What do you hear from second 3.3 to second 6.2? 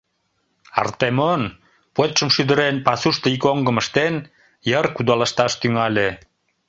ик оҥгым ыштен, йыр кудалышташ тӱҥале.